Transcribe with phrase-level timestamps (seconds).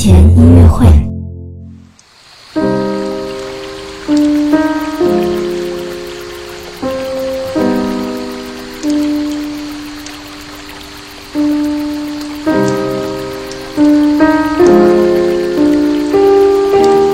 [0.00, 0.86] 前音乐会。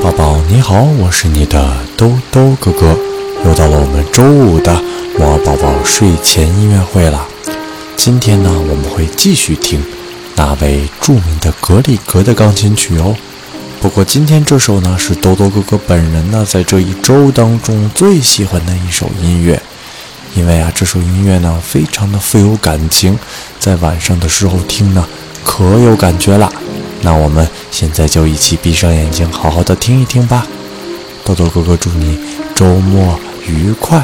[0.03, 2.95] 宝宝你好，我是你的兜兜哥哥，
[3.47, 4.79] 又到了我们周五的
[5.19, 7.27] 我宝宝睡前音乐会了。
[7.97, 9.83] 今天呢，我们会继续听
[10.37, 13.17] 那位著名的格里格的钢琴曲哦。
[13.81, 19.61] 不过今天这首呢，是多多哥哥本人呢在这一周当中最喜欢的一首音乐，
[20.35, 23.19] 因为啊这首音乐呢非常的富有感情，
[23.59, 25.07] 在晚上的时候听呢
[25.45, 26.51] 可有感觉了。
[27.03, 30.47] 那我们现在就一起闭上眼睛，好好的听一听吧。
[31.23, 32.19] 豆豆哥哥祝你
[32.55, 34.03] 周末愉快。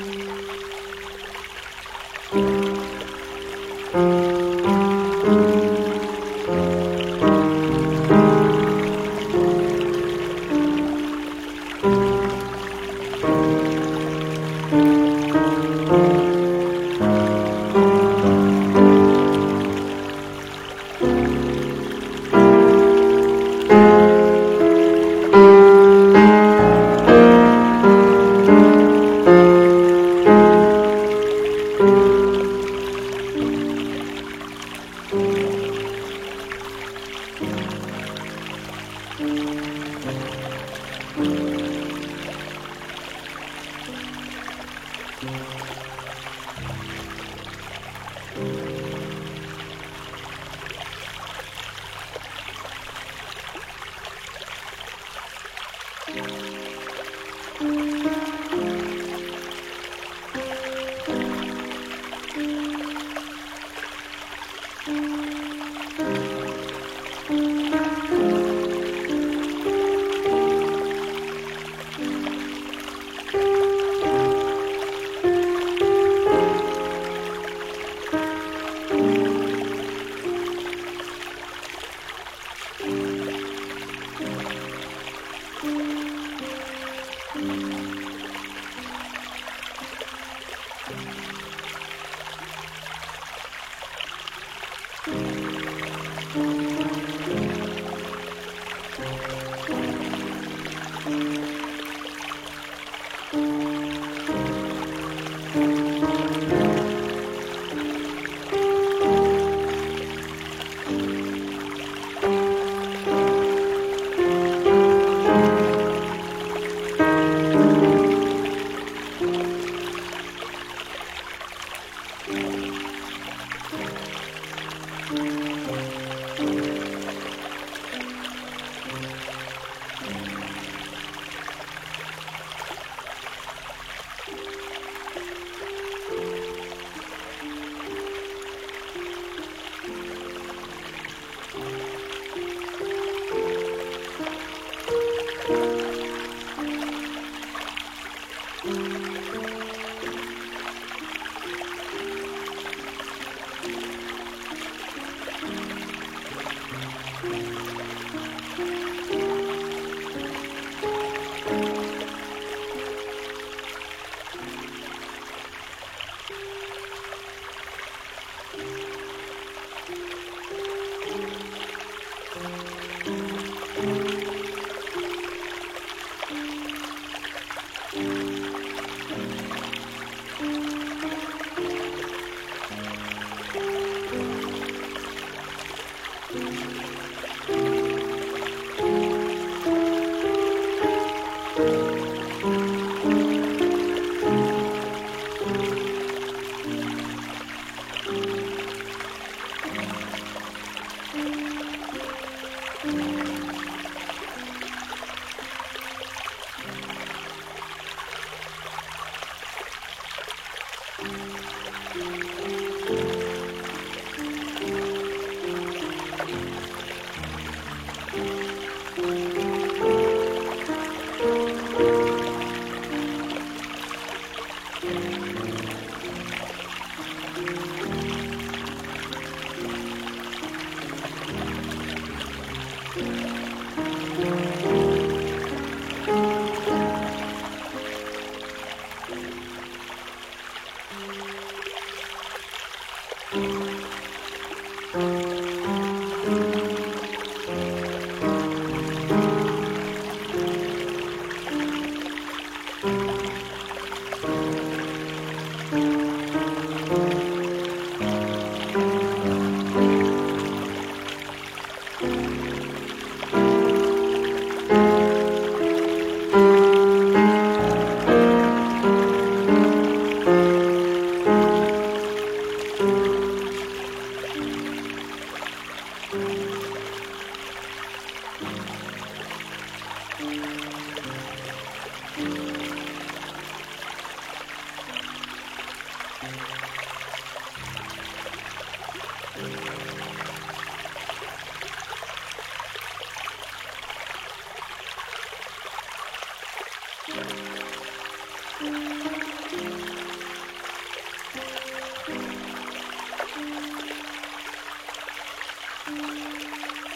[0.00, 0.14] thank
[3.94, 4.29] you.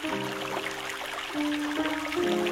[0.07, 0.35] Thank
[2.25, 2.44] you.